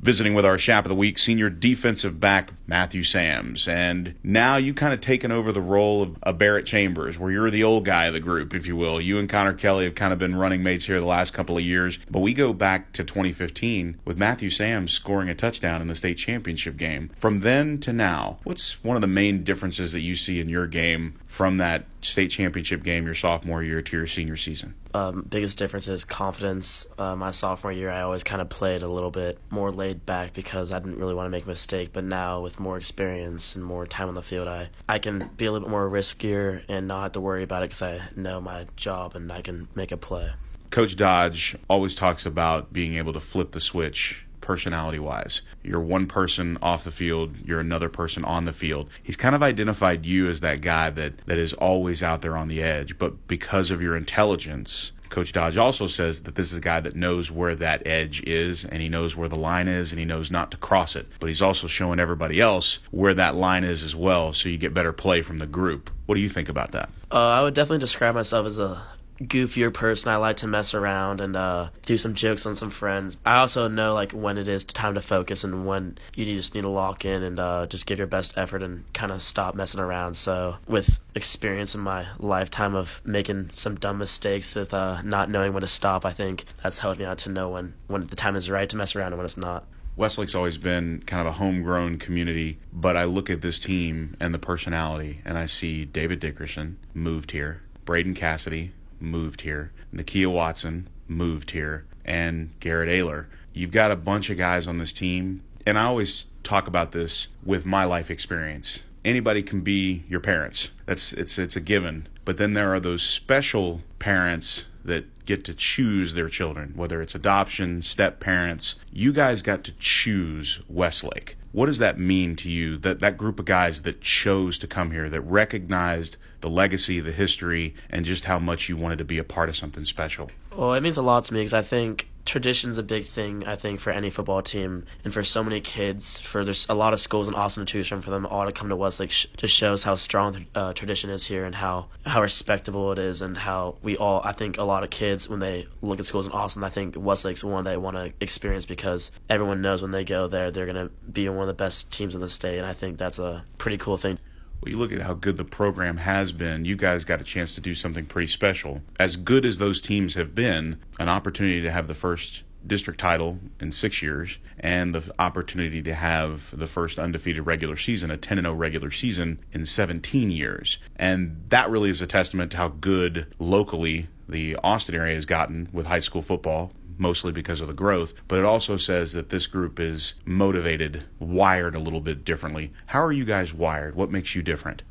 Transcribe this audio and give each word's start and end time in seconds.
visiting 0.00 0.34
with 0.34 0.44
our 0.44 0.56
Chap 0.56 0.84
of 0.84 0.88
the 0.88 0.94
Week, 0.94 1.18
senior 1.18 1.50
defensive 1.50 2.18
back 2.20 2.52
Matthew 2.66 3.02
Sams. 3.02 3.68
And 3.68 4.14
now 4.22 4.56
you 4.56 4.72
kind 4.72 4.94
of 4.94 5.00
taken 5.00 5.30
over 5.30 5.52
the 5.52 5.60
role 5.60 6.02
of 6.02 6.16
a 6.22 6.32
Barrett 6.32 6.66
Chambers, 6.66 7.18
where 7.18 7.30
you're 7.30 7.50
the 7.50 7.64
old 7.64 7.84
guy 7.84 8.06
of 8.06 8.14
the 8.14 8.20
group, 8.20 8.54
if 8.54 8.66
you 8.66 8.76
will. 8.76 9.00
You 9.00 9.18
and 9.18 9.28
Connor 9.28 9.54
Kelly 9.54 9.84
have 9.84 9.94
kind 9.94 10.12
of 10.12 10.18
been 10.18 10.36
running 10.36 10.62
mates 10.62 10.86
here 10.86 11.00
the 11.00 11.06
last 11.06 11.32
couple 11.32 11.56
of 11.56 11.64
years. 11.64 11.98
But 12.10 12.20
we 12.20 12.34
go 12.34 12.52
back 12.52 12.92
to 12.92 13.04
2015 13.04 14.00
with 14.04 14.18
Matthew 14.18 14.50
Sams 14.50 14.92
scoring 14.92 15.28
a 15.28 15.34
touchdown 15.34 15.82
in 15.82 15.88
the 15.88 15.94
state 15.94 16.18
championship 16.18 16.76
game. 16.76 17.10
From 17.16 17.40
then 17.40 17.78
to 17.80 17.92
now, 17.92 18.38
what's 18.44 18.82
one 18.82 18.96
of 18.96 19.02
the 19.02 19.06
main 19.06 19.44
differences 19.44 19.92
that 19.92 20.00
you 20.00 20.16
see 20.16 20.40
in 20.40 20.48
your 20.48 20.66
game 20.66 21.18
from 21.26 21.58
that 21.58 21.84
state 22.02 22.28
championship 22.28 22.82
game 22.82 23.04
your 23.04 23.14
sophomore 23.14 23.62
year 23.62 23.82
to 23.82 23.96
your 23.96 24.06
senior 24.06 24.36
season? 24.36 24.74
Um, 24.92 25.26
biggest 25.28 25.58
difference 25.58 25.88
is 25.88 26.04
confidence. 26.04 26.86
Uh, 26.98 27.14
my 27.14 27.30
sophomore 27.30 27.72
year, 27.72 27.90
I 27.90 28.02
always 28.02 28.24
kind 28.24 28.42
of 28.42 28.48
played 28.48 28.82
a 28.82 28.88
little 28.88 29.10
bit 29.10 29.38
more 29.50 29.70
laid 29.70 30.04
back 30.04 30.34
because 30.34 30.72
I 30.72 30.78
didn't 30.78 30.98
really 30.98 31.14
want 31.14 31.26
to 31.26 31.30
make 31.30 31.44
a 31.44 31.48
mistake. 31.48 31.92
But 31.92 32.04
now, 32.04 32.40
with 32.40 32.58
more 32.58 32.76
experience 32.76 33.54
and 33.54 33.64
more 33.64 33.86
time 33.86 34.08
on 34.08 34.14
the 34.14 34.22
field, 34.22 34.48
I, 34.48 34.70
I 34.88 34.98
can 34.98 35.30
be 35.36 35.46
a 35.46 35.52
little 35.52 35.68
bit 35.68 35.70
more 35.70 35.88
riskier 35.88 36.62
and 36.68 36.88
not 36.88 37.02
have 37.02 37.12
to 37.12 37.20
worry 37.20 37.42
about 37.42 37.62
it 37.62 37.70
because 37.70 37.82
I 37.82 38.00
know 38.16 38.40
my 38.40 38.66
job 38.76 39.14
and 39.14 39.30
I 39.30 39.42
can 39.42 39.68
make 39.74 39.92
a 39.92 39.96
play. 39.96 40.30
Coach 40.70 40.96
Dodge 40.96 41.56
always 41.68 41.94
talks 41.94 42.24
about 42.24 42.72
being 42.72 42.94
able 42.94 43.12
to 43.12 43.20
flip 43.20 43.50
the 43.52 43.60
switch 43.60 44.24
personality 44.50 44.98
wise. 44.98 45.42
You're 45.62 45.78
one 45.78 46.08
person 46.08 46.58
off 46.60 46.82
the 46.82 46.90
field, 46.90 47.36
you're 47.44 47.60
another 47.60 47.88
person 47.88 48.24
on 48.24 48.46
the 48.46 48.52
field. 48.52 48.92
He's 49.00 49.16
kind 49.16 49.36
of 49.36 49.44
identified 49.44 50.04
you 50.04 50.28
as 50.28 50.40
that 50.40 50.60
guy 50.60 50.90
that, 50.90 51.18
that 51.26 51.38
is 51.38 51.52
always 51.52 52.02
out 52.02 52.20
there 52.20 52.36
on 52.36 52.48
the 52.48 52.60
edge, 52.60 52.98
but 52.98 53.28
because 53.28 53.70
of 53.70 53.80
your 53.80 53.96
intelligence, 53.96 54.90
Coach 55.08 55.32
Dodge 55.32 55.56
also 55.56 55.86
says 55.86 56.22
that 56.22 56.34
this 56.34 56.50
is 56.50 56.58
a 56.58 56.60
guy 56.60 56.80
that 56.80 56.96
knows 56.96 57.30
where 57.30 57.54
that 57.54 57.86
edge 57.86 58.24
is 58.26 58.64
and 58.64 58.82
he 58.82 58.88
knows 58.88 59.14
where 59.14 59.28
the 59.28 59.38
line 59.38 59.68
is 59.68 59.92
and 59.92 60.00
he 60.00 60.04
knows 60.04 60.32
not 60.32 60.50
to 60.50 60.56
cross 60.56 60.96
it. 60.96 61.06
But 61.20 61.28
he's 61.28 61.42
also 61.42 61.68
showing 61.68 62.00
everybody 62.00 62.40
else 62.40 62.80
where 62.90 63.14
that 63.14 63.36
line 63.36 63.62
is 63.62 63.84
as 63.84 63.94
well 63.94 64.32
so 64.32 64.48
you 64.48 64.58
get 64.58 64.74
better 64.74 64.92
play 64.92 65.22
from 65.22 65.38
the 65.38 65.46
group. 65.46 65.90
What 66.06 66.16
do 66.16 66.20
you 66.20 66.28
think 66.28 66.48
about 66.48 66.72
that? 66.72 66.90
Uh, 67.12 67.28
I 67.28 67.42
would 67.42 67.54
definitely 67.54 67.78
describe 67.78 68.16
myself 68.16 68.46
as 68.46 68.58
a 68.58 68.82
goofier 69.22 69.72
person. 69.72 70.10
I 70.10 70.16
like 70.16 70.36
to 70.36 70.46
mess 70.46 70.74
around 70.74 71.20
and 71.20 71.36
uh, 71.36 71.70
do 71.82 71.96
some 71.98 72.14
jokes 72.14 72.46
on 72.46 72.54
some 72.54 72.70
friends. 72.70 73.16
I 73.24 73.36
also 73.36 73.68
know 73.68 73.94
like 73.94 74.12
when 74.12 74.38
it 74.38 74.48
is 74.48 74.64
time 74.64 74.94
to 74.94 75.00
focus 75.00 75.44
and 75.44 75.66
when 75.66 75.98
you 76.14 76.24
just 76.24 76.54
need 76.54 76.62
to 76.62 76.68
lock 76.68 77.04
in 77.04 77.22
and 77.22 77.38
uh, 77.38 77.66
just 77.66 77.86
give 77.86 77.98
your 77.98 78.06
best 78.06 78.36
effort 78.36 78.62
and 78.62 78.90
kind 78.92 79.12
of 79.12 79.22
stop 79.22 79.54
messing 79.54 79.80
around. 79.80 80.14
So 80.14 80.56
with 80.66 80.98
experience 81.14 81.74
in 81.74 81.80
my 81.80 82.06
lifetime 82.18 82.74
of 82.74 83.02
making 83.04 83.50
some 83.50 83.76
dumb 83.76 83.98
mistakes 83.98 84.54
with 84.54 84.72
uh, 84.72 85.02
not 85.02 85.30
knowing 85.30 85.52
when 85.52 85.60
to 85.62 85.66
stop, 85.66 86.04
I 86.04 86.10
think 86.12 86.44
that's 86.62 86.78
helped 86.78 86.98
me 86.98 87.04
out 87.04 87.18
to 87.18 87.30
know 87.30 87.50
when 87.50 87.74
when 87.86 88.06
the 88.06 88.16
time 88.16 88.36
is 88.36 88.50
right 88.50 88.68
to 88.68 88.76
mess 88.76 88.96
around 88.96 89.08
and 89.08 89.18
when 89.18 89.26
it's 89.26 89.36
not. 89.36 89.66
Westlake's 89.96 90.34
always 90.34 90.56
been 90.56 91.02
kind 91.04 91.20
of 91.20 91.26
a 91.26 91.36
homegrown 91.36 91.98
community, 91.98 92.58
but 92.72 92.96
I 92.96 93.04
look 93.04 93.28
at 93.28 93.42
this 93.42 93.58
team 93.58 94.16
and 94.18 94.32
the 94.32 94.38
personality, 94.38 95.20
and 95.26 95.36
I 95.36 95.44
see 95.44 95.84
David 95.84 96.20
Dickerson 96.20 96.78
moved 96.94 97.32
here, 97.32 97.62
Braden 97.84 98.14
Cassidy 98.14 98.72
moved 99.00 99.42
here, 99.42 99.72
Nakia 99.94 100.32
Watson 100.32 100.88
moved 101.08 101.50
here, 101.50 101.84
and 102.04 102.58
Garrett 102.60 102.88
Ayler. 102.88 103.26
You've 103.52 103.72
got 103.72 103.90
a 103.90 103.96
bunch 103.96 104.30
of 104.30 104.38
guys 104.38 104.66
on 104.66 104.78
this 104.78 104.92
team, 104.92 105.42
and 105.66 105.78
I 105.78 105.84
always 105.84 106.26
talk 106.42 106.66
about 106.66 106.92
this 106.92 107.28
with 107.44 107.66
my 107.66 107.84
life 107.84 108.10
experience. 108.10 108.80
Anybody 109.04 109.42
can 109.42 109.62
be 109.62 110.04
your 110.08 110.20
parents. 110.20 110.70
That's 110.86 111.12
it's 111.12 111.38
it's 111.38 111.56
a 111.56 111.60
given. 111.60 112.06
But 112.24 112.36
then 112.36 112.52
there 112.52 112.72
are 112.72 112.80
those 112.80 113.02
special 113.02 113.82
parents 113.98 114.66
that 114.84 115.04
get 115.30 115.44
to 115.44 115.54
choose 115.54 116.14
their 116.14 116.28
children, 116.28 116.72
whether 116.74 117.00
it's 117.00 117.14
adoption, 117.14 117.82
step 117.82 118.18
parents. 118.18 118.74
You 118.92 119.12
guys 119.12 119.42
got 119.42 119.62
to 119.64 119.72
choose 119.78 120.60
Westlake. 120.68 121.36
What 121.52 121.66
does 121.66 121.78
that 121.78 122.00
mean 122.00 122.34
to 122.36 122.48
you? 122.48 122.76
That 122.76 122.98
that 122.98 123.16
group 123.16 123.38
of 123.38 123.44
guys 123.44 123.82
that 123.82 124.00
chose 124.00 124.58
to 124.58 124.66
come 124.66 124.90
here, 124.90 125.08
that 125.08 125.20
recognized 125.20 126.16
the 126.40 126.50
legacy, 126.50 126.98
the 126.98 127.12
history, 127.12 127.74
and 127.88 128.04
just 128.04 128.24
how 128.24 128.40
much 128.40 128.68
you 128.68 128.76
wanted 128.76 128.98
to 128.98 129.04
be 129.04 129.18
a 129.18 129.24
part 129.24 129.48
of 129.48 129.56
something 129.56 129.84
special. 129.84 130.30
Well, 130.56 130.74
it 130.74 130.80
means 130.80 130.96
a 130.96 131.02
lot 131.02 131.24
to 131.24 131.34
me 131.34 131.40
because 131.40 131.52
I 131.52 131.62
think 131.62 132.08
tradition's 132.24 132.78
a 132.78 132.82
big 132.82 133.04
thing 133.04 133.44
I 133.46 133.56
think 133.56 133.80
for 133.80 133.90
any 133.90 134.10
football 134.10 134.42
team 134.42 134.84
and 135.04 135.12
for 135.12 135.22
so 135.24 135.42
many 135.42 135.60
kids 135.60 136.20
for 136.20 136.44
there's 136.44 136.66
a 136.68 136.74
lot 136.74 136.92
of 136.92 137.00
schools 137.00 137.28
in 137.28 137.34
Austin 137.34 137.64
to 137.64 137.72
choose 137.72 137.88
from 137.88 138.00
for 138.00 138.10
them 138.10 138.26
all 138.26 138.46
to 138.46 138.52
come 138.52 138.68
to 138.68 138.76
Westlake 138.76 139.10
sh- 139.10 139.26
just 139.36 139.54
shows 139.54 139.82
how 139.82 139.94
strong 139.94 140.46
uh, 140.54 140.72
tradition 140.72 141.10
is 141.10 141.26
here 141.26 141.44
and 141.44 141.54
how 141.56 141.86
how 142.06 142.20
respectable 142.20 142.92
it 142.92 142.98
is 142.98 143.22
and 143.22 143.36
how 143.36 143.76
we 143.82 143.96
all 143.96 144.20
I 144.24 144.32
think 144.32 144.58
a 144.58 144.64
lot 144.64 144.84
of 144.84 144.90
kids 144.90 145.28
when 145.28 145.40
they 145.40 145.66
look 145.82 145.98
at 145.98 146.06
schools 146.06 146.26
in 146.26 146.32
Austin 146.32 146.62
I 146.64 146.68
think 146.68 146.94
Westlake's 146.96 147.42
one 147.44 147.64
they 147.64 147.76
want 147.76 147.96
to 147.96 148.12
experience 148.20 148.66
because 148.66 149.10
everyone 149.28 149.62
knows 149.62 149.82
when 149.82 149.90
they 149.90 150.04
go 150.04 150.28
there 150.28 150.50
they're 150.50 150.66
going 150.66 150.88
to 150.88 150.92
be 151.10 151.28
one 151.28 151.40
of 151.40 151.48
the 151.48 151.54
best 151.54 151.92
teams 151.92 152.14
in 152.14 152.20
the 152.20 152.28
state 152.28 152.58
and 152.58 152.66
I 152.66 152.72
think 152.72 152.98
that's 152.98 153.18
a 153.18 153.44
pretty 153.58 153.78
cool 153.78 153.96
thing 153.96 154.18
well, 154.60 154.70
you 154.70 154.78
look 154.78 154.92
at 154.92 155.02
how 155.02 155.14
good 155.14 155.36
the 155.36 155.44
program 155.44 155.98
has 155.98 156.32
been, 156.32 156.64
you 156.64 156.76
guys 156.76 157.04
got 157.04 157.20
a 157.20 157.24
chance 157.24 157.54
to 157.54 157.60
do 157.60 157.74
something 157.74 158.04
pretty 158.06 158.28
special. 158.28 158.82
As 158.98 159.16
good 159.16 159.44
as 159.44 159.58
those 159.58 159.80
teams 159.80 160.14
have 160.14 160.34
been, 160.34 160.80
an 160.98 161.08
opportunity 161.08 161.62
to 161.62 161.70
have 161.70 161.88
the 161.88 161.94
first 161.94 162.44
district 162.66 163.00
title 163.00 163.38
in 163.58 163.72
six 163.72 164.02
years 164.02 164.38
and 164.58 164.94
the 164.94 165.14
opportunity 165.18 165.82
to 165.82 165.94
have 165.94 166.56
the 166.58 166.66
first 166.66 166.98
undefeated 166.98 167.46
regular 167.46 167.76
season, 167.76 168.10
a 168.10 168.16
10 168.18 168.38
0 168.42 168.54
regular 168.54 168.90
season 168.90 169.38
in 169.52 169.64
17 169.64 170.30
years. 170.30 170.78
And 170.96 171.44
that 171.48 171.70
really 171.70 171.88
is 171.88 172.02
a 172.02 172.06
testament 172.06 172.50
to 172.52 172.58
how 172.58 172.68
good 172.68 173.34
locally 173.38 174.08
the 174.28 174.56
Austin 174.56 174.94
area 174.94 175.14
has 175.14 175.24
gotten 175.24 175.68
with 175.72 175.86
high 175.86 175.98
school 175.98 176.22
football 176.22 176.72
mostly 177.00 177.32
because 177.32 177.60
of 177.60 177.66
the 177.66 177.74
growth, 177.74 178.12
but 178.28 178.38
it 178.38 178.44
also 178.44 178.76
says 178.76 179.12
that 179.14 179.30
this 179.30 179.46
group 179.46 179.80
is 179.80 180.14
motivated, 180.24 181.04
wired 181.18 181.74
a 181.74 181.80
little 181.80 182.00
bit 182.00 182.24
differently. 182.24 182.72
How 182.86 183.02
are 183.02 183.12
you 183.12 183.24
guys 183.24 183.54
wired? 183.54 183.94
What 183.94 184.10
makes 184.10 184.34
you 184.34 184.42
different? 184.42 184.82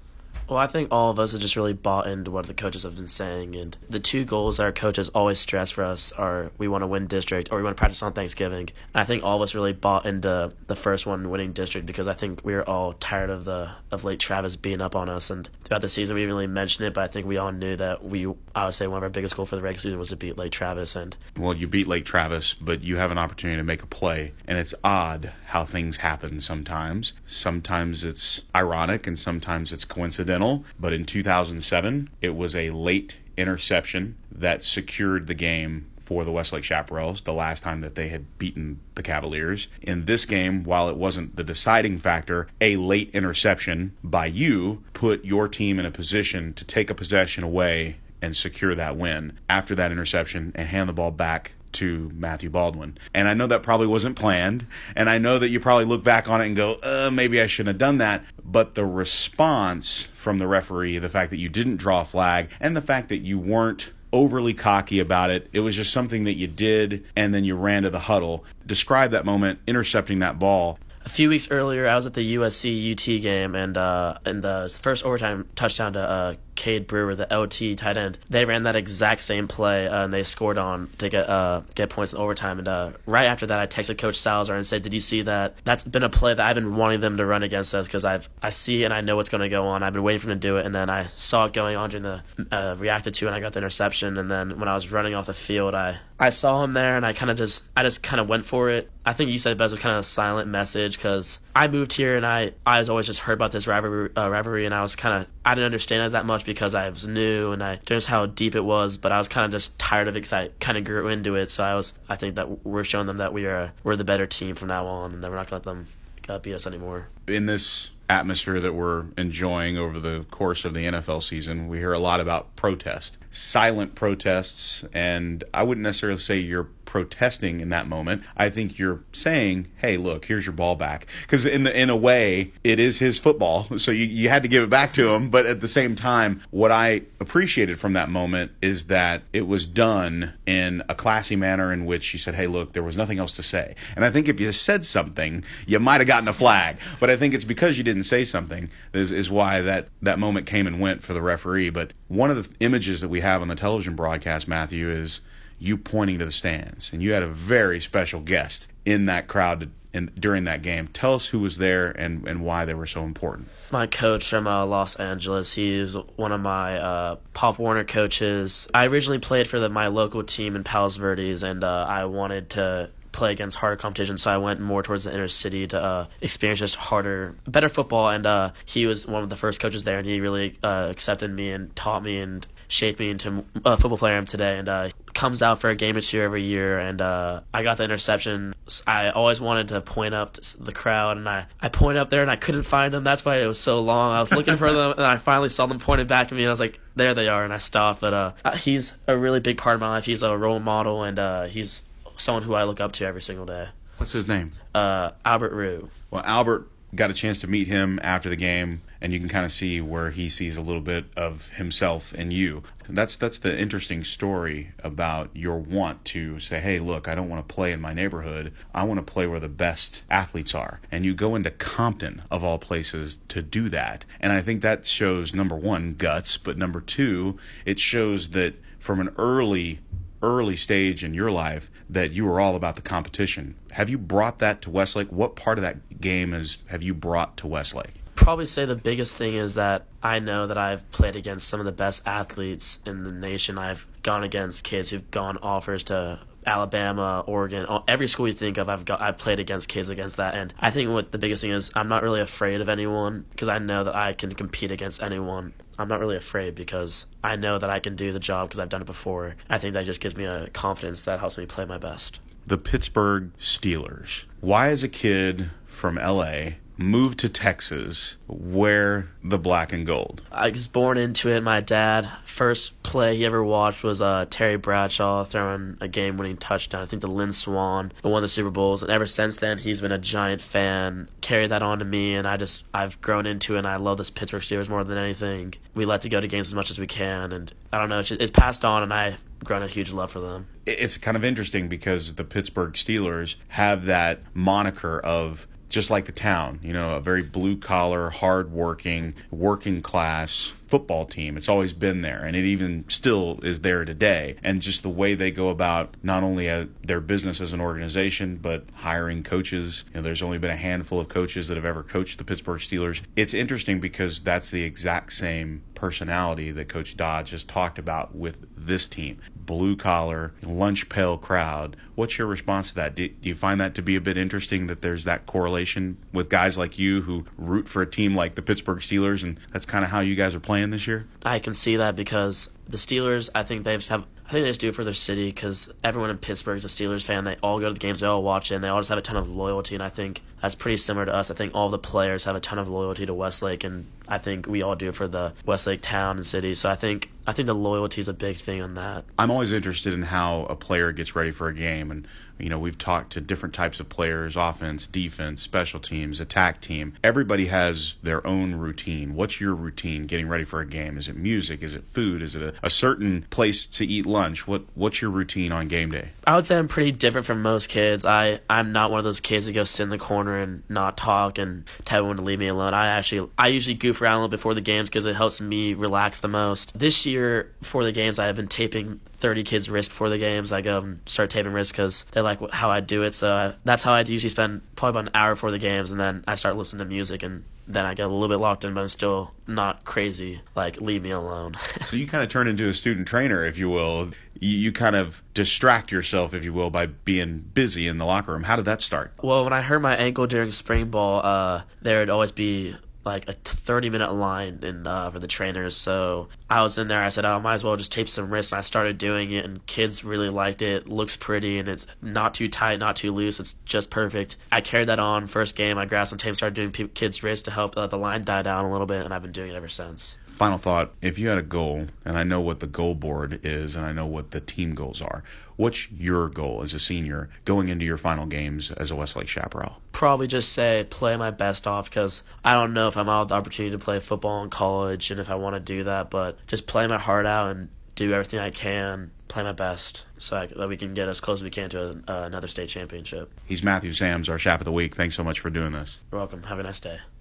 Well, 0.50 0.58
I 0.58 0.66
think 0.66 0.92
all 0.92 1.12
of 1.12 1.20
us 1.20 1.34
have 1.34 1.42
just 1.42 1.56
really 1.56 1.74
bought 1.74 2.08
into 2.08 2.32
what 2.32 2.48
the 2.48 2.56
coaches 2.56 2.82
have 2.82 2.96
been 2.96 3.08
saying, 3.08 3.56
and 3.56 3.78
the 3.88 4.00
two 4.00 4.26
goals 4.26 4.58
that 4.58 4.64
our 4.64 4.72
coaches 4.72 5.10
always 5.10 5.40
stress 5.40 5.70
for 5.70 5.84
us 5.84 6.12
are 6.14 6.52
we 6.58 6.68
want 6.68 6.82
to 6.82 6.88
win 6.88 7.06
district 7.06 7.52
or 7.52 7.58
we 7.58 7.64
want 7.64 7.78
to 7.78 7.80
practice 7.80 8.02
on 8.02 8.14
Thanksgiving. 8.14 8.70
And 8.94 9.02
I 9.02 9.04
think 9.04 9.24
all 9.24 9.36
of 9.36 9.44
us 9.44 9.54
really 9.54 9.74
bought 9.74 10.08
into 10.08 10.52
the 10.66 10.76
first 10.76 11.06
one, 11.06 11.30
winning 11.30 11.54
district, 11.54 11.86
because 11.86 12.08
I 12.08 12.14
think 12.14 12.44
we 12.44 12.56
were 12.56 12.68
all 12.68 12.94
tired 12.94 13.30
of 13.30 13.46
the 13.46 13.70
of 13.92 14.04
Lake 14.04 14.18
Travis 14.18 14.56
being 14.56 14.82
up 14.82 14.96
on 14.96 15.08
us. 15.08 15.30
And 15.30 15.48
throughout 15.64 15.82
the 15.82 15.90
season, 15.90 16.16
we 16.16 16.22
didn't 16.22 16.36
really 16.36 16.48
mention 16.48 16.84
it, 16.86 16.96
but 16.96 17.04
I 17.04 17.08
think 17.08 17.28
we 17.28 17.38
all 17.38 17.52
knew 17.52 17.76
that 17.76 18.04
we, 18.04 18.26
I 18.56 18.66
would 18.66 18.74
say, 18.74 18.88
one 18.88 18.98
of 18.98 19.04
our 19.04 19.10
biggest 19.10 19.36
goals 19.36 19.50
for 19.50 19.56
the 19.56 19.62
regular 19.62 19.82
season 19.82 20.00
was 20.00 20.10
to 20.10 20.16
beat 20.16 20.38
Lake 20.38 20.52
Travis. 20.52 20.96
And 20.96 21.16
well, 21.38 21.54
you 21.54 21.68
beat 21.68 21.88
Lake 21.88 22.06
Travis, 22.06 22.56
but 22.56 22.82
you 22.82 22.98
have 22.98 23.12
an 23.12 23.20
opportunity 23.20 23.58
to 23.58 23.64
make 23.64 23.84
a 23.84 23.88
play, 23.88 24.34
and 24.48 24.58
it's 24.58 24.74
odd 24.84 25.32
how 25.48 25.64
things 25.64 25.98
happen 25.98 26.42
sometimes. 26.42 27.14
Sometimes 27.28 28.04
it's 28.04 28.42
ironic, 28.56 29.06
and 29.06 29.18
sometimes 29.18 29.72
it's 29.72 29.86
coincidental. 29.86 30.39
But 30.80 30.94
in 30.94 31.06
2007, 31.06 32.10
it 32.22 32.36
was 32.36 32.56
a 32.56 32.72
late 32.72 33.20
interception 33.38 34.18
that 34.32 34.64
secured 34.64 35.28
the 35.28 35.34
game 35.34 35.90
for 36.10 36.24
the 36.24 36.32
Westlake 36.32 36.64
Chaparrals 36.64 37.24
the 37.24 37.34
last 37.34 37.62
time 37.62 37.82
that 37.82 37.94
they 37.94 38.10
had 38.10 38.40
beaten 38.40 38.80
the 38.96 39.04
Cavaliers. 39.04 39.68
In 39.82 40.06
this 40.06 40.26
game, 40.26 40.64
while 40.64 40.90
it 40.90 40.98
wasn't 40.98 41.36
the 41.36 41.44
deciding 41.44 42.00
factor, 42.00 42.48
a 42.60 42.78
late 42.78 43.12
interception 43.14 43.96
by 44.04 44.26
you 44.26 44.84
put 44.94 45.24
your 45.24 45.48
team 45.48 45.78
in 45.78 45.86
a 45.86 45.92
position 45.92 46.54
to 46.54 46.66
take 46.66 46.90
a 46.90 46.96
possession 46.96 47.44
away 47.44 47.98
and 48.24 48.36
secure 48.36 48.74
that 48.74 48.98
win 48.98 49.38
after 49.48 49.76
that 49.76 49.92
interception 49.92 50.52
and 50.56 50.70
hand 50.70 50.90
the 50.90 50.94
ball 50.94 51.12
back 51.12 51.54
to 51.74 52.12
Matthew 52.14 52.50
Baldwin. 52.50 52.98
And 53.14 53.28
I 53.28 53.34
know 53.34 53.48
that 53.48 53.64
probably 53.64 53.88
wasn't 53.88 54.16
planned. 54.16 54.66
And 54.96 55.10
I 55.10 55.18
know 55.18 55.40
that 55.40 55.50
you 55.50 55.60
probably 55.60 55.86
look 55.86 56.04
back 56.04 56.30
on 56.30 56.42
it 56.42 56.48
and 56.48 56.56
go, 56.56 56.78
uh, 56.84 57.10
maybe 57.12 57.42
I 57.42 57.48
shouldn't 57.48 57.76
have 57.76 57.78
done 57.78 57.98
that. 58.00 58.24
But 58.44 58.76
the 58.76 58.86
response 58.86 60.08
from 60.14 60.38
the 60.38 60.48
referee, 60.48 60.98
the 61.00 61.10
fact 61.10 61.30
that 61.32 61.40
you 61.40 61.50
didn't 61.50 61.78
draw 61.78 62.02
a 62.02 62.06
flag, 62.06 62.50
and 62.60 62.76
the 62.76 62.82
fact 62.82 63.10
that 63.10 63.20
you 63.20 63.38
weren't 63.38 63.92
overly 64.12 64.54
cocky 64.54 65.00
about 65.00 65.30
it, 65.30 65.48
it 65.54 65.60
was 65.60 65.76
just 65.76 65.94
something 65.94 66.24
that 66.24 66.36
you 66.36 66.48
did 66.48 67.06
and 67.16 67.34
then 67.34 67.44
you 67.44 67.56
ran 67.56 67.84
to 67.84 67.90
the 67.90 68.00
huddle. 68.00 68.44
Describe 68.66 69.12
that 69.12 69.26
moment 69.26 69.60
intercepting 69.68 70.20
that 70.20 70.40
ball 70.40 70.80
a 71.10 71.12
few 71.12 71.30
weeks 71.30 71.50
earlier, 71.50 71.88
I 71.88 71.96
was 71.96 72.06
at 72.06 72.14
the 72.14 72.36
USC 72.36 72.92
UT 72.92 73.22
game, 73.22 73.56
and 73.56 73.76
uh, 73.76 74.20
in 74.28 74.42
the 74.42 74.80
first 74.82 75.04
overtime 75.04 75.48
touchdown 75.56 75.94
to 75.94 76.00
uh, 76.00 76.34
Cade 76.60 76.88
Brewer, 76.88 77.16
the 77.16 77.34
UT 77.34 77.78
tight 77.78 77.96
end, 77.96 78.18
they 78.30 78.44
ran 78.44 78.64
that 78.64 78.76
exact 78.76 79.24
same 79.24 79.48
play 79.48 79.88
uh, 79.88 80.04
and 80.04 80.14
they 80.14 80.24
scored 80.24 80.58
on 80.58 80.90
to 80.98 81.08
get 81.08 81.30
uh, 81.30 81.62
get 81.74 81.90
points 81.90 82.12
in 82.12 82.20
overtime. 82.20 82.60
And 82.60 82.68
uh, 82.68 82.92
right 83.06 83.26
after 83.26 83.48
that, 83.48 83.60
I 83.60 83.66
texted 83.66 83.98
Coach 83.98 84.18
Salazar 84.18 84.58
and 84.58 84.68
said, 84.68 84.82
"Did 84.82 84.94
you 84.94 85.00
see 85.00 85.22
that? 85.22 85.56
That's 85.64 85.86
been 85.86 86.04
a 86.04 86.10
play 86.10 86.34
that 86.34 86.46
I've 86.46 86.56
been 86.56 86.76
wanting 86.76 87.00
them 87.00 87.16
to 87.16 87.26
run 87.26 87.44
against 87.44 87.74
us 87.74 87.88
because 87.88 88.04
I've 88.04 88.30
I 88.44 88.50
see 88.50 88.84
and 88.84 88.94
I 88.94 89.00
know 89.00 89.16
what's 89.16 89.30
going 89.30 89.42
to 89.42 89.50
go 89.50 89.68
on. 89.68 89.84
I've 89.84 89.94
been 89.94 90.04
waiting 90.04 90.20
for 90.20 90.28
them 90.28 90.40
to 90.40 90.48
do 90.48 90.58
it, 90.58 90.66
and 90.66 90.76
then 90.76 90.90
I 90.90 91.06
saw 91.16 91.46
it 91.46 91.54
going 91.54 91.78
on 91.78 91.92
during 91.92 92.04
the 92.04 92.24
uh, 92.52 92.76
reacted 92.78 93.14
to, 93.16 93.28
and 93.28 93.36
I 93.36 93.40
got 93.40 93.54
the 93.54 93.60
interception. 93.60 94.18
And 94.18 94.30
then 94.30 94.60
when 94.60 94.68
I 94.68 94.76
was 94.76 94.92
running 94.92 95.16
off 95.16 95.28
the 95.28 95.34
field, 95.34 95.74
I 95.74 95.98
I 96.20 96.30
saw 96.30 96.62
him 96.62 96.74
there, 96.74 96.98
and 96.98 97.06
I 97.06 97.14
kind 97.14 97.32
of 97.32 97.38
just 97.38 97.64
I 97.78 97.84
just 97.84 98.04
kind 98.04 98.20
of 98.20 98.28
went 98.28 98.44
for 98.44 98.70
it. 98.70 98.92
I 99.06 99.14
think 99.14 99.32
you 99.32 99.40
said 99.40 99.54
it 99.54 99.58
best 99.58 99.72
was 99.72 99.80
kind 99.80 99.96
of 99.96 100.02
a 100.02 100.04
silent 100.04 100.50
message 100.50 100.98
because 100.98 101.40
I 101.56 101.68
moved 101.68 101.94
here 101.94 102.16
and 102.16 102.26
I 102.26 102.52
I 102.66 102.80
was 102.80 102.90
always 102.90 103.08
just 103.08 103.22
heard 103.22 103.34
about 103.34 103.52
this 103.52 103.66
rivalry, 103.66 104.10
uh, 104.16 104.30
rivalry 104.30 104.66
and 104.66 104.76
I 104.76 104.82
was 104.82 104.96
kind 104.96 105.22
of 105.22 105.28
I 105.44 105.56
didn't 105.56 105.66
understand 105.66 106.04
it 106.04 106.12
that 106.12 106.26
much 106.26 106.46
because 106.50 106.74
I 106.74 106.90
was 106.90 107.08
new 107.08 107.52
and 107.52 107.64
I 107.64 107.80
just 107.86 108.08
how 108.08 108.26
deep 108.26 108.56
it 108.56 108.66
was. 108.66 108.98
But 108.98 109.12
I 109.12 109.20
was 109.20 109.28
kind 109.28 109.46
of 109.46 109.52
just 109.52 109.78
tired 109.78 110.08
of 110.08 110.16
it 110.16 110.20
because 110.20 110.34
I 110.34 110.48
kind 110.60 110.78
of 110.80 110.84
grew 110.84 111.08
into 111.08 111.36
it. 111.36 111.52
So 111.52 111.64
I 111.64 111.76
was 111.76 111.94
I 112.10 112.16
think 112.16 112.36
that 112.36 112.66
we're 112.66 112.84
showing 112.84 113.06
them 113.06 113.18
that 113.18 113.34
we 113.34 113.46
are 113.46 113.72
we're 113.84 113.96
the 113.96 114.04
better 114.04 114.26
team 114.26 114.56
from 114.56 114.70
now 114.70 114.88
on, 114.88 115.14
and 115.14 115.24
that 115.24 115.30
we're 115.30 115.38
not 115.38 115.48
gonna 115.48 115.58
let 115.58 115.64
them 115.64 115.88
uh, 116.28 116.40
beat 116.40 116.54
us 116.54 116.66
anymore. 116.66 117.08
In 117.28 117.46
this 117.46 117.92
atmosphere 118.10 118.60
that 118.60 118.74
we're 118.74 119.06
enjoying 119.18 119.78
over 119.78 120.00
the 120.00 120.26
course 120.32 120.66
of 120.66 120.74
the 120.74 120.86
NFL 120.86 121.22
season, 121.22 121.68
we 121.68 121.78
hear 121.78 121.94
a 121.94 122.00
lot 122.00 122.20
about 122.20 122.56
protest, 122.56 123.20
silent 123.30 123.94
protests, 123.94 124.84
and 124.94 125.44
I 125.54 125.62
wouldn't 125.62 125.84
necessarily 125.84 126.20
say 126.20 126.38
you're 126.40 126.70
protesting 126.90 127.60
in 127.60 127.70
that 127.70 127.88
moment. 127.88 128.24
I 128.36 128.50
think 128.50 128.80
you're 128.80 129.02
saying, 129.12 129.68
"Hey, 129.78 129.96
look, 129.96 130.26
here's 130.26 130.48
your 130.48 130.54
ball 130.54 130.76
back." 130.76 131.06
Because 131.22 131.46
in 131.46 131.64
the, 131.64 131.80
in 131.80 131.92
a 131.92 131.96
way, 131.96 132.52
it 132.64 132.80
is 132.80 132.98
his 132.98 133.20
football, 133.20 133.68
so 133.78 133.92
you 133.92 134.06
you 134.06 134.28
had 134.28 134.42
to 134.42 134.50
give 134.50 134.64
it 134.64 134.72
back 134.72 134.92
to 134.94 135.14
him. 135.14 135.30
But 135.30 135.46
at 135.46 135.62
the 135.62 135.68
same 135.68 135.96
time, 135.96 136.42
what 136.50 136.72
I 136.72 137.04
appreciated 137.20 137.80
from 137.80 137.94
that 137.94 138.10
moment 138.10 138.54
is 138.64 138.86
that 138.86 139.22
it 139.34 139.48
was 139.48 139.68
done 139.68 140.34
in 140.48 140.82
a 140.90 140.96
classy 140.96 141.36
manner 141.36 141.72
in 141.72 141.86
which 141.86 142.12
you 142.12 142.18
said, 142.18 142.34
"Hey, 142.34 142.48
look, 142.48 142.74
there 142.74 142.82
was 142.82 142.98
nothing 142.98 143.20
else 143.20 143.34
to 143.34 143.44
say." 143.44 143.76
And 143.96 144.04
I 144.04 144.10
think 144.10 144.28
if 144.28 144.40
you 144.40 144.52
said 144.52 144.84
something, 144.84 145.44
you 145.68 145.78
might 145.78 146.02
have 146.02 146.08
gotten 146.08 146.28
a 146.28 146.34
flag. 146.34 146.78
But 147.00 147.12
I 147.12 147.18
think 147.18 147.36
it's 147.36 147.46
because 147.46 147.78
you 147.78 147.84
didn't 147.84 148.06
say 148.06 148.26
something 148.26 148.72
is, 148.96 149.12
is 149.12 149.30
why 149.30 149.62
that 149.62 149.90
that 150.02 150.18
moment 150.18 150.48
came 150.48 150.66
and 150.66 150.80
went 150.80 151.04
for 151.04 151.14
the 151.14 151.22
referee. 151.22 151.70
But 151.70 151.94
one 152.08 152.32
of 152.32 152.38
the 152.38 152.66
images 152.66 153.02
that 153.02 153.10
we 153.10 153.20
have 153.20 153.44
on 153.44 153.48
the 153.48 153.56
television 153.56 153.96
broadcast, 153.96 154.48
Matthew, 154.48 154.90
is 154.90 155.22
you 155.60 155.78
pointing 155.78 156.20
to 156.20 156.26
the 156.26 156.32
stands, 156.32 156.92
and 156.92 157.04
you 157.04 157.12
had 157.12 157.24
a 157.24 157.28
very 157.28 157.80
special 157.80 158.22
guest 158.22 158.68
in 158.86 159.06
that 159.06 159.28
crowd 159.28 159.70
in, 159.94 160.12
during 160.18 160.46
that 160.46 160.62
game. 160.62 160.88
Tell 160.88 161.16
us 161.16 161.28
who 161.28 161.40
was 161.40 161.58
there 161.58 161.92
and, 161.92 162.28
and 162.28 162.42
why 162.42 162.66
they 162.66 162.74
were 162.74 162.86
so 162.86 163.04
important. 163.04 163.48
My 163.72 163.88
coach 163.88 164.30
from 164.30 164.48
uh, 164.48 164.66
Los 164.66 164.96
Angeles. 164.96 165.54
He's 165.54 165.96
one 166.16 166.32
of 166.32 166.42
my 166.42 166.80
uh, 166.80 167.16
Pop 167.34 167.60
Warner 167.60 167.84
coaches. 167.84 168.68
I 168.74 168.86
originally 168.86 169.20
played 169.20 169.48
for 169.48 169.60
the, 169.60 169.70
my 169.70 169.88
local 169.88 170.24
team 170.24 170.56
in 170.56 170.64
Palos 170.64 170.96
Verdes, 170.96 171.44
and 171.44 171.64
uh, 171.64 171.86
I 171.88 172.06
wanted 172.06 172.52
to 172.52 172.90
play 173.12 173.32
against 173.32 173.58
harder 173.58 173.76
competition, 173.76 174.18
so 174.18 174.32
I 174.32 174.38
went 174.38 174.60
more 174.60 174.84
towards 174.84 175.06
the 175.06 175.14
inner 175.14 175.28
city 175.28 175.66
to 175.68 175.82
uh, 175.82 176.06
experience 176.22 176.60
just 176.60 176.76
harder, 176.76 177.36
better 177.48 177.70
football. 177.70 178.10
And 178.10 178.26
uh, 178.26 178.52
he 178.66 178.86
was 178.86 179.08
one 179.08 179.24
of 179.24 179.30
the 179.30 179.36
first 179.36 179.60
coaches 179.60 179.84
there, 179.84 179.98
and 179.98 180.08
he 180.08 180.22
really 180.22 180.56
uh, 180.64 180.88
accepted 180.90 181.32
me 181.32 181.52
and 181.52 181.76
taught 181.76 182.04
me 182.04 182.20
and 182.20 182.46
shaped 182.70 183.00
me 183.00 183.10
into 183.10 183.44
a 183.66 183.76
football 183.76 183.98
player 183.98 184.14
I 184.14 184.18
am 184.18 184.26
today. 184.26 184.58
And 184.58 184.70
uh, 184.70 184.90
comes 185.14 185.42
out 185.42 185.60
for 185.60 185.70
a 185.70 185.76
game 185.76 185.98
or 185.98 186.02
two 186.02 186.22
every 186.22 186.44
year, 186.44 186.80
and 186.80 187.02
uh, 187.02 187.42
I 187.54 187.64
got 187.64 187.78
the 187.78 187.84
interception. 187.84 188.54
I 188.88 189.10
always 189.10 189.42
wanted 189.42 189.68
to 189.70 189.82
point 189.82 190.14
up 190.14 190.34
to 190.34 190.64
the 190.64 190.72
crowd, 190.72 191.18
and 191.18 191.28
I, 191.28 191.48
I 191.60 191.68
pointed 191.68 192.00
up 192.00 192.10
there, 192.10 192.22
and 192.22 192.32
I 192.32 192.38
couldn't 192.38 192.64
find 192.64 192.94
them. 192.94 193.04
That's 193.04 193.26
why 193.26 193.38
it 193.38 193.48
was 193.48 193.60
so 193.60 193.82
long. 193.82 194.14
I 194.14 194.20
was 194.22 194.32
looking 194.32 194.56
for 194.56 194.72
them, 194.72 194.92
and 194.92 195.02
I 195.02 195.18
finally 195.18 195.50
saw 195.50 195.66
them 195.66 195.80
pointed 195.80 196.08
back 196.08 196.28
at 196.28 196.34
me, 196.34 196.44
and 196.44 196.48
I 196.48 196.52
was 196.52 196.60
like, 196.60 196.80
there 196.96 197.14
they 197.14 197.28
are, 197.28 197.44
and 197.44 197.52
I 197.52 197.58
stopped. 197.58 198.00
But 198.00 198.14
uh, 198.14 198.56
he's 198.56 198.94
a 199.08 199.18
really 199.18 199.42
big 199.42 199.58
part 199.58 199.76
of 199.76 199.82
my 199.82 199.90
life. 199.90 200.06
He's 200.06 200.24
a 200.24 200.38
role 200.38 200.60
model, 200.60 201.04
and 201.04 201.20
uh, 201.20 201.44
he's 201.46 201.84
someone 202.18 202.44
who 202.44 202.54
I 202.54 202.64
look 202.64 202.80
up 202.80 202.94
to 202.94 203.06
every 203.06 203.22
single 203.22 203.46
day. 203.46 203.68
What's 203.98 204.14
his 204.14 204.28
name? 204.28 204.52
Uh, 204.74 205.12
Albert 205.26 205.52
Rue. 205.52 205.90
Well, 206.12 206.24
Albert 206.26 206.70
got 206.96 207.10
a 207.10 207.14
chance 207.14 207.42
to 207.42 207.48
meet 207.48 207.68
him 207.68 208.00
after 208.02 208.30
the 208.30 208.36
game 208.36 208.82
and 209.02 209.14
you 209.14 209.20
can 209.20 209.30
kind 209.30 209.46
of 209.46 209.52
see 209.52 209.80
where 209.82 210.12
he 210.12 210.30
sees 210.30 210.58
a 210.58 210.62
little 210.62 210.82
bit 210.82 211.06
of 211.16 211.50
himself 211.50 212.14
in 212.14 212.32
you. 212.32 212.64
That's 212.88 213.16
that's 213.16 213.38
the 213.38 213.58
interesting 213.58 214.04
story 214.04 214.72
about 214.84 215.30
your 215.34 215.58
want 215.58 216.06
to 216.06 216.40
say, 216.40 216.60
"Hey, 216.60 216.80
look, 216.80 217.08
I 217.08 217.16
don't 217.16 217.30
want 217.30 217.48
to 217.48 217.54
play 217.54 217.72
in 217.72 217.82
my 217.82 217.94
neighborhood. 217.94 218.54
I 218.74 218.84
want 218.84 218.98
to 219.00 219.12
play 219.12 219.28
where 219.28 219.40
the 219.40 219.50
best 219.50 220.04
athletes 220.10 220.56
are." 220.56 220.82
And 220.92 221.06
you 221.06 221.14
go 221.14 221.36
into 221.36 221.52
Compton 221.52 222.24
of 222.32 222.44
all 222.44 222.58
places 222.58 223.20
to 223.30 223.42
do 223.42 223.70
that. 223.70 224.06
And 224.20 224.32
I 224.32 224.42
think 224.42 224.62
that 224.62 224.86
shows 224.86 225.34
number 225.34 225.56
1 225.56 225.94
guts, 225.94 226.38
but 226.38 226.58
number 226.58 226.82
2, 226.82 227.38
it 227.66 227.80
shows 227.80 228.30
that 228.30 228.56
from 228.80 229.00
an 229.00 229.10
early 229.18 229.80
early 230.22 230.58
stage 230.58 231.04
in 231.04 231.14
your 231.14 231.32
life 231.32 231.72
that 231.90 232.12
you 232.12 232.26
were 232.26 232.40
all 232.40 232.56
about 232.56 232.76
the 232.76 232.82
competition. 232.82 233.56
Have 233.72 233.90
you 233.90 233.98
brought 233.98 234.40
that 234.40 234.62
to 234.64 234.70
Westlake? 234.70 235.12
What 235.12 235.36
part 235.36 235.58
of 235.58 235.62
that 235.62 236.02
game 236.02 236.34
is 236.34 236.58
have 236.68 236.84
you 236.84 236.94
brought 236.94 237.38
to 237.38 237.48
Westlake? 237.48 237.99
Probably 238.20 238.46
say 238.46 238.66
the 238.66 238.76
biggest 238.76 239.16
thing 239.16 239.34
is 239.34 239.56
that 239.56 239.86
I 240.04 240.20
know 240.20 240.48
that 240.48 240.58
I've 240.58 240.90
played 240.92 241.16
against 241.16 241.48
some 241.48 241.60
of 241.60 241.66
the 241.66 241.72
best 241.72 242.06
athletes 242.06 242.80
in 242.86 243.04
the 243.04 243.12
nation. 243.12 243.58
I've 243.58 243.88
gone 244.04 244.24
against 244.24 244.64
kids 244.64 244.90
who've 244.90 245.10
gone 245.10 245.38
offers 245.42 245.84
to 245.86 246.20
Alabama, 246.46 247.24
Oregon, 247.28 247.66
every 247.88 248.08
school 248.08 248.28
you 248.28 248.34
think 248.34 248.58
of, 248.58 248.70
I've 248.70 248.86
got 248.86 249.02
I've 249.02 249.18
played 249.18 249.40
against 249.40 249.70
kids 249.70 249.90
against 249.90 250.18
that, 250.18 250.36
and 250.36 250.54
I 250.60 250.72
think 250.72 250.92
what 250.92 251.12
the 251.12 251.18
biggest 251.18 251.42
thing 251.42 251.52
is, 251.52 251.72
I'm 251.76 251.90
not 251.90 252.02
really 252.02 252.22
afraid 252.22 252.62
of 252.62 252.70
anyone 252.70 253.26
because 253.32 253.50
I 253.50 253.60
know 253.60 253.84
that 253.84 253.96
I 253.96 254.14
can 254.14 254.34
compete 254.34 254.72
against 254.72 255.02
anyone. 255.02 255.54
I'm 255.78 255.88
not 255.88 256.00
really 256.00 256.16
afraid 256.16 256.56
because 256.56 257.06
I 257.24 257.36
know 257.36 257.58
that 257.58 257.70
I 257.70 257.80
can 257.80 257.96
do 257.96 258.12
the 258.12 258.20
job 258.20 258.50
because 258.50 258.60
I've 258.60 258.70
done 258.70 258.82
it 258.82 258.86
before. 258.86 259.36
I 259.50 259.58
think 259.58 259.74
that 259.74 259.86
just 259.86 260.02
gives 260.02 260.16
me 260.16 260.26
a 260.26 260.50
confidence 260.50 261.04
that 261.04 261.20
helps 261.20 261.38
me 261.38 261.46
play 261.46 261.66
my 261.66 261.78
best. 261.78 262.20
The 262.48 262.58
Pittsburgh 262.58 263.32
Steelers. 263.38 264.26
Why, 264.42 264.70
as 264.70 264.84
a 264.84 264.90
kid 264.90 265.52
from 265.68 265.96
LA, 265.96 266.52
moved 266.80 267.20
to 267.20 267.30
Texas, 267.30 268.18
wear 268.28 269.10
the 269.24 269.38
black 269.38 269.74
and 269.74 269.86
gold? 269.86 270.24
I 270.32 270.50
was 270.50 270.68
born 270.68 270.98
into 270.98 271.30
it. 271.30 271.44
My 271.44 271.62
dad, 271.62 272.10
first 272.26 272.82
play 272.84 273.16
he 273.16 273.26
ever 273.26 273.44
watched 273.44 273.84
was 273.84 274.02
uh, 274.02 274.26
Terry 274.30 274.56
Bradshaw 274.56 275.24
throwing 275.24 275.78
a 275.82 275.88
game 275.88 276.18
winning 276.18 276.38
touchdown. 276.38 276.82
I 276.82 276.86
think 276.86 277.02
the 277.02 277.12
Lynn 277.12 277.32
Swann 277.32 277.92
won 278.04 278.22
the 278.22 278.30
Super 278.30 278.50
Bowls. 278.50 278.82
And 278.82 278.92
ever 278.92 279.06
since 279.06 279.38
then, 279.38 279.58
he's 279.58 279.82
been 279.82 279.92
a 279.92 279.98
giant 279.98 280.42
fan, 280.42 281.10
carried 281.22 281.52
that 281.52 281.62
on 281.62 281.80
to 281.80 281.86
me. 281.86 282.16
And 282.16 282.28
I 282.28 282.38
just, 282.38 282.64
I've 282.74 283.00
grown 283.02 283.26
into 283.26 283.56
it. 283.56 283.60
And 283.60 283.68
I 283.68 283.76
love 283.76 283.98
this 283.98 284.10
Pittsburgh 284.10 284.42
Steelers 284.42 284.70
more 284.70 284.84
than 284.84 284.98
anything. 284.98 285.56
We 285.76 285.86
like 285.86 286.02
to 286.02 286.10
go 286.10 286.22
to 286.22 286.28
games 286.28 286.48
as 286.48 286.56
much 286.56 286.72
as 286.72 286.80
we 286.80 286.88
can. 286.88 287.34
And 287.34 287.54
I 287.74 287.80
don't 287.80 287.90
know, 287.90 288.00
it's, 288.00 288.12
it's 288.12 288.32
passed 288.32 288.64
on. 288.64 288.84
And 288.84 288.94
I, 288.94 289.18
grown 289.44 289.64
a 289.64 289.68
huge 289.68 289.92
love 289.92 290.12
for 290.12 290.20
them. 290.20 290.48
It's 290.66 290.98
kind 290.98 291.18
of 291.18 291.24
interesting 291.24 291.68
because 291.68 292.16
the 292.16 292.24
Pittsburgh 292.24 292.74
Steelers 292.74 293.36
have 293.50 293.86
that 293.86 294.22
moniker 294.34 295.00
of 295.00 295.48
just 295.70 295.90
like 295.90 296.06
the 296.06 296.12
town, 296.12 296.60
you 296.64 296.74
know, 296.74 296.98
a 296.98 297.00
very 297.00 297.24
blue 297.24 297.58
collar, 297.58 298.10
hard 298.10 298.52
working, 298.52 299.14
working 299.32 299.82
class 299.82 300.52
football 300.70 301.04
team. 301.04 301.36
It's 301.36 301.50
always 301.50 301.74
been 301.74 302.04
there, 302.04 302.24
and 302.24 302.36
it 302.36 302.46
even 302.46 302.86
still 302.88 303.40
is 303.42 303.62
there 303.62 303.86
today. 303.86 304.36
And 304.44 304.62
just 304.62 304.84
the 304.84 304.90
way 304.90 305.16
they 305.16 305.32
go 305.32 305.50
about 305.50 305.96
not 306.04 306.22
only 306.22 306.48
uh, 306.48 306.66
their 306.84 307.02
business 307.02 307.42
as 307.42 307.54
an 307.54 307.60
organization, 307.60 308.36
but 308.36 308.66
hiring 308.76 309.24
coaches. 309.24 309.86
You 309.88 309.96
know, 309.96 310.02
there's 310.04 310.22
only 310.22 310.38
been 310.38 310.52
a 310.52 310.56
handful 310.56 311.00
of 311.00 311.10
coaches 311.10 311.48
that 311.48 311.58
have 311.58 311.66
ever 311.66 311.82
coached 311.82 312.20
the 312.20 312.24
Pittsburgh 312.24 312.60
Steelers. 312.60 313.02
It's 313.16 313.34
interesting 313.34 313.80
because 313.80 314.20
that's 314.20 314.52
the 314.52 314.62
exact 314.62 315.14
same 315.14 315.64
personality 315.74 316.52
that 316.52 316.70
Coach 316.70 316.96
Dodge 316.96 317.32
has 317.32 317.44
talked 317.44 317.80
about 317.80 318.14
with 318.14 318.38
this 318.56 318.88
team 318.88 319.20
blue 319.50 319.76
collar, 319.76 320.32
lunch 320.44 320.90
pail 320.90 321.18
crowd. 321.18 321.76
What's 321.96 322.20
your 322.20 322.28
response 322.28 322.70
to 322.70 322.76
that? 322.76 322.94
Do, 322.94 323.08
do, 323.08 323.30
you 323.30 323.34
find 323.34 323.60
that 323.60 323.74
to 323.74 323.82
be 323.82 323.96
a 323.96 324.02
bit 324.02 324.16
interesting 324.16 324.68
that 324.68 324.84
there's 324.84 325.06
that 325.06 325.26
correlation 325.26 325.98
with 326.14 326.30
guys 326.30 326.56
like 326.56 326.78
you 326.78 327.02
who 327.02 327.26
root 327.36 327.68
for 327.68 327.82
a 327.82 327.90
team 327.90 328.14
like 328.14 328.36
the 328.36 328.44
Pittsburgh 328.44 328.78
Steelers, 328.78 329.24
and 329.24 329.40
that's 329.52 329.66
kind 329.66 329.84
of 329.84 329.90
how 329.90 330.02
you 330.02 330.14
guys 330.16 330.36
are 330.36 330.40
playing? 330.40 330.59
Playing 330.60 330.72
this 330.72 330.88
year? 330.88 331.08
I 331.24 331.40
can 331.40 331.54
see 331.54 331.78
that 331.78 331.96
because 331.96 332.50
the 332.68 332.78
Steelers, 332.78 333.30
I 333.34 333.44
think 333.44 333.64
they 333.64 333.76
just 333.76 333.90
have. 333.90 334.06
I 334.28 334.32
think 334.32 334.44
they 334.44 334.50
just 334.50 334.60
do 334.60 334.70
it 334.70 334.76
for 334.76 334.84
their 334.84 334.94
city 334.94 335.26
because 335.26 335.72
everyone 335.84 336.12
in 336.12 336.20
Pittsburgh 336.20 336.58
is 336.58 336.64
a 336.64 336.68
Steelers 336.68 337.04
fan. 337.04 337.24
They 337.24 337.36
all 337.42 337.60
go 337.60 337.68
to 337.68 337.74
the 337.74 337.80
games, 337.80 338.02
they 338.02 338.06
all 338.06 338.22
watch 338.22 338.52
it, 338.52 338.56
and 338.56 338.64
they 338.64 338.68
all 338.68 338.78
just 338.80 338.90
have 338.90 339.00
a 339.00 339.02
ton 339.02 339.18
of 339.18 339.28
loyalty. 339.28 339.74
And 339.74 339.84
I 339.84 339.90
think 339.90 340.22
that's 340.40 340.54
pretty 340.54 340.78
similar 340.78 341.08
to 341.08 341.16
us. 341.16 341.32
I 341.32 341.34
think 341.34 341.56
all 341.56 341.70
the 341.70 341.80
players 341.80 342.26
have 342.26 342.36
a 342.36 342.40
ton 342.40 342.60
of 342.60 342.70
loyalty 342.70 343.08
to 343.08 343.14
Westlake, 343.14 343.64
and 343.64 343.88
I 344.10 344.18
think 344.18 344.48
we 344.48 344.62
all 344.64 344.76
do 344.76 344.92
for 344.92 345.08
the 345.08 345.34
Westlake 345.46 345.82
town 345.82 346.18
and 346.18 346.26
city. 346.26 346.56
So 346.56 346.70
I 346.70 346.76
think 346.76 347.12
I 347.28 347.32
think 347.32 347.46
the 347.46 347.54
loyalty 347.54 348.02
is 348.02 348.08
a 348.08 348.14
big 348.14 348.38
thing 348.38 348.62
on 348.62 348.74
that. 348.74 349.06
I'm 349.18 349.30
always 349.30 349.52
interested 349.52 349.94
in 349.94 350.02
how 350.02 350.46
a 350.46 350.56
player 350.56 350.92
gets 350.92 351.16
ready 351.16 351.32
for 351.32 351.48
a 351.48 351.54
game, 351.54 351.92
and 351.92 352.08
you 352.40 352.50
know, 352.50 352.58
we've 352.58 352.78
talked 352.78 353.12
to 353.14 353.22
different 353.22 353.54
types 353.54 353.80
of 353.80 353.90
players 353.90 354.36
offense, 354.36 354.88
defense, 354.88 355.42
special 355.42 355.80
teams, 355.80 356.20
attack 356.20 356.62
team. 356.62 356.94
Everybody 357.04 357.48
has 357.48 357.98
their 358.02 358.26
own 358.26 358.56
routine. 358.56 359.14
What's 359.14 359.42
your 359.42 359.54
routine 359.54 360.08
getting 360.08 360.28
ready 360.28 360.46
for 360.46 360.62
a 360.62 360.66
game? 360.66 360.98
Is 360.98 361.08
it 361.08 361.18
music? 361.18 361.62
Is 361.62 361.76
it 361.76 361.84
food? 361.84 362.22
Is 362.22 362.36
it 362.36 362.42
a, 362.42 362.54
a 362.64 362.70
certain 362.70 363.26
place 363.30 363.66
to 363.68 363.86
eat 363.86 364.06
lunch? 364.06 364.48
What 364.48 364.64
What's 364.74 365.02
your 365.02 365.12
routine 365.12 365.52
on 365.52 365.68
game 365.68 365.92
day? 365.92 366.12
I 366.26 366.36
would 366.36 366.46
say 366.46 366.58
I'm 366.58 366.68
pretty 366.68 366.94
different 366.94 367.28
from 367.28 367.42
most 367.42 367.68
kids. 367.70 368.06
I, 368.06 368.40
I'm 368.50 368.72
not 368.72 368.90
one 368.90 369.00
of 369.00 369.04
those 369.04 369.20
kids 369.20 369.46
that 369.46 369.54
go 369.54 369.66
sit 369.66 369.84
in 369.84 369.90
the 369.90 369.98
corner 369.98 370.38
and 370.38 370.64
not 370.70 370.96
talk 370.96 371.38
and 371.38 371.66
tell 371.86 372.00
everyone 372.00 372.18
to 372.18 372.24
leave 372.24 372.40
me 372.40 372.48
alone. 372.48 372.74
I 372.74 372.88
actually, 372.88 373.30
I 373.38 373.48
usually 373.48 373.76
goof 373.76 373.99
around 374.02 374.14
a 374.14 374.18
little 374.18 374.30
before 374.30 374.54
the 374.54 374.62
games 374.62 374.90
because 374.90 375.06
it 375.06 375.16
helps 375.16 375.42
me 375.42 375.74
relax 375.74 376.20
the 376.20 376.28
most. 376.28 376.78
This 376.78 377.06
year, 377.06 377.54
for 377.62 377.84
the 377.84 377.92
games, 377.92 378.20
I 378.20 378.26
have 378.26 378.36
been 378.36 378.48
taping 378.48 379.00
30 379.18 379.44
kids' 379.44 379.70
wrist 379.70 379.90
before 379.90 380.10
the 380.10 380.18
games. 380.18 380.52
I 380.52 380.62
go 380.62 380.80
and 380.80 381.02
start 381.06 381.30
taping 381.30 381.54
wrists 381.54 381.72
because 381.72 382.06
they 382.12 382.22
like 382.22 382.40
how 382.52 382.70
I 382.70 382.80
do 382.80 383.04
it. 383.04 383.16
So 383.16 383.34
I, 383.34 383.54
that's 383.66 383.84
how 383.84 383.94
I 383.94 384.02
usually 384.02 384.30
spend 384.30 384.62
probably 384.76 385.00
about 385.00 385.10
an 385.10 385.16
hour 385.16 385.36
before 385.36 385.52
the 385.52 385.60
games, 385.60 385.92
and 385.92 386.00
then 386.00 386.24
I 386.28 386.36
start 386.36 386.56
listening 386.56 386.80
to 386.80 386.86
music, 386.86 387.24
and 387.24 387.44
then 387.70 387.86
I 387.86 387.94
get 387.94 388.08
a 388.08 388.10
little 388.10 388.28
bit 388.28 388.40
locked 388.40 388.64
in, 388.64 388.74
but 388.74 388.82
I'm 388.82 388.90
still 388.90 389.32
not 389.46 389.86
crazy. 389.86 390.42
Like, 390.56 390.82
leave 390.82 391.04
me 391.04 391.12
alone. 391.12 391.56
so 391.86 391.96
you 391.96 392.08
kind 392.08 392.24
of 392.24 392.30
turn 392.30 392.48
into 392.48 392.68
a 392.68 392.74
student 392.74 393.08
trainer, 393.08 393.46
if 393.46 393.60
you 393.60 393.70
will. 393.70 394.12
You, 394.40 394.58
you 394.58 394.72
kind 394.72 394.96
of 394.96 395.22
distract 395.36 395.92
yourself, 395.92 396.34
if 396.34 396.44
you 396.44 396.52
will, 396.52 396.72
by 396.72 396.88
being 396.88 397.40
busy 397.54 397.88
in 397.88 398.00
the 398.00 398.06
locker 398.06 398.32
room. 398.32 398.44
How 398.44 398.56
did 398.56 398.66
that 398.66 398.82
start? 398.82 399.14
Well, 399.22 399.44
when 399.44 399.54
I 399.54 399.62
hurt 399.62 399.80
my 399.80 399.96
ankle 399.96 400.26
during 400.26 400.50
spring 400.50 400.90
ball, 400.90 401.24
uh, 401.24 401.62
there 401.82 402.00
would 402.00 402.10
always 402.10 402.32
be 402.32 402.76
like 403.06 403.28
a 403.30 403.34
30 403.34 403.90
minute 403.90 404.12
line 404.14 404.60
in 404.62 404.86
uh, 404.86 405.10
for 405.10 405.20
the 405.20 405.28
trainers. 405.28 405.76
So 405.76 406.28
I 406.50 406.62
was 406.62 406.78
in 406.78 406.88
there. 406.88 407.02
I 407.02 407.10
said, 407.10 407.26
oh, 407.26 407.32
I 407.36 407.40
might 407.40 407.56
as 407.56 407.64
well 407.64 407.76
just 407.76 407.92
tape 407.92 408.10
some 408.10 408.30
wrists. 408.30 408.52
And 408.52 408.60
I 408.60 408.62
started 408.62 408.98
doing 408.98 409.32
it, 409.32 409.46
and 409.46 409.66
kids 409.66 410.04
really 410.04 410.30
liked 410.30 410.62
it. 410.62 410.88
Looks 410.88 411.16
pretty, 411.16 411.60
and 411.60 411.68
it's 411.68 411.88
not 412.02 412.34
too 412.34 412.50
tight, 412.50 412.80
not 412.80 412.96
too 412.96 413.12
loose. 413.12 413.40
It's 413.40 413.56
just 413.66 413.90
perfect. 413.90 414.38
I 414.52 414.62
carried 414.62 414.90
that 414.90 415.00
on 415.00 415.28
first 415.28 415.56
game. 415.56 415.78
I 415.78 415.86
grabbed 415.86 416.10
some 416.10 416.18
tape, 416.18 416.36
started 416.36 416.72
doing 416.72 416.90
kids' 416.90 417.24
wrists 417.24 417.46
to 417.46 417.52
help 417.52 417.78
uh, 417.78 417.88
the 417.88 417.98
line 417.98 418.24
die 418.24 418.42
down 418.42 418.66
a 418.66 418.72
little 418.72 418.88
bit, 418.88 419.06
and 419.06 419.14
I've 419.14 419.22
been 419.22 419.32
doing 419.32 419.52
it 419.52 419.56
ever 419.56 419.68
since 419.70 420.18
final 420.40 420.58
thought 420.58 420.94
if 421.02 421.20
you 421.20 421.28
had 421.28 421.38
a 421.38 421.44
goal 421.44 421.86
and 422.06 422.18
i 422.18 422.24
know 422.24 422.40
what 422.40 422.62
the 422.62 422.66
goal 422.66 422.96
board 422.96 423.42
is 423.44 423.76
and 423.76 423.86
i 423.86 423.92
know 423.92 424.06
what 424.06 424.32
the 424.32 424.40
team 424.40 424.74
goals 424.74 425.02
are 425.02 425.22
what's 425.58 425.92
your 425.92 426.30
goal 426.30 426.62
as 426.62 426.74
a 426.74 426.80
senior 426.80 427.30
going 427.44 427.68
into 427.68 427.84
your 427.84 427.98
final 427.98 428.26
games 428.26 428.72
as 428.72 428.90
a 428.90 428.96
westlake 428.96 429.28
chaparral? 429.28 429.82
Probably 429.92 430.26
just 430.26 430.54
say 430.54 430.88
play 430.90 431.18
my 431.18 431.30
best 431.30 431.68
off 431.68 431.90
because 431.90 432.24
i 432.46 432.54
don't 432.54 432.74
know 432.74 432.88
if 432.88 432.96
i'm 432.96 433.10
out 433.10 433.28
the 433.28 433.36
opportunity 433.36 433.72
to 433.72 433.84
play 433.84 434.00
football 434.00 434.42
in 434.42 434.50
college 434.50 435.12
and 435.12 435.20
if 435.20 435.30
i 435.30 435.36
want 435.36 435.56
to 435.56 435.60
do 435.60 435.84
that 435.84 436.10
but 436.10 436.38
just 436.48 436.66
play 436.66 436.88
my 436.88 436.98
heart 436.98 437.26
out 437.26 437.52
and 437.52 437.68
do 437.96 438.14
everything 438.14 438.40
i 438.40 438.50
can 438.50 439.12
play 439.28 439.44
my 439.44 439.52
best 439.52 440.06
so 440.18 440.38
I, 440.38 440.46
that 440.46 440.70
we 440.70 440.78
can 440.78 440.94
get 440.94 441.10
as 441.10 441.20
close 441.20 441.40
as 441.40 441.44
we 441.44 441.50
can 441.50 441.70
to 441.72 441.82
a, 442.08 442.12
uh, 442.12 442.26
another 442.26 442.48
state 442.48 442.68
championship. 442.68 443.32
He's 443.46 443.62
matthew 443.62 443.94
sams 443.94 444.28
our 444.30 444.38
chap 444.38 444.60
of 444.60 444.66
the 444.66 444.72
week. 444.72 444.96
Thanks 444.96 445.16
so 445.16 445.24
much 445.24 445.40
for 445.40 445.52
doing 445.52 445.72
this. 445.72 446.00
You're 446.12 446.20
welcome. 446.20 446.44
Have 446.44 446.58
a 446.58 446.64
nice 446.64 446.80
day 446.80 447.00